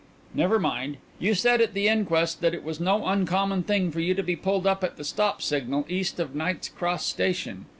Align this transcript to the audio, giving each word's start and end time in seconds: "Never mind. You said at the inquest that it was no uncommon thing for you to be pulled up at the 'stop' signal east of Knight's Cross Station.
"Never 0.33 0.57
mind. 0.57 0.97
You 1.19 1.35
said 1.35 1.61
at 1.61 1.75
the 1.75 1.87
inquest 1.87 2.41
that 2.41 2.55
it 2.55 2.63
was 2.63 2.79
no 2.79 3.05
uncommon 3.05 3.61
thing 3.61 3.91
for 3.91 3.99
you 3.99 4.15
to 4.15 4.23
be 4.23 4.35
pulled 4.35 4.65
up 4.65 4.83
at 4.83 4.97
the 4.97 5.03
'stop' 5.03 5.43
signal 5.43 5.85
east 5.89 6.19
of 6.19 6.33
Knight's 6.33 6.69
Cross 6.69 7.05
Station. 7.05 7.67